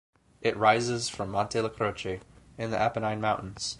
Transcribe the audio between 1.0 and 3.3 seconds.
from Monte la Croce in the Apennine